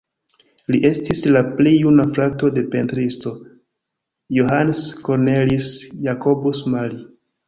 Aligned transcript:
Li 0.75 0.77
estis 0.87 1.19
la 1.33 1.41
pli 1.57 1.73
juna 1.73 2.05
frato 2.15 2.49
de 2.55 2.63
pentristo 2.75 3.33
Johannes 4.39 4.79
Cornelis 5.11 5.69
Jacobus 6.07 6.63
Mali. 6.77 6.99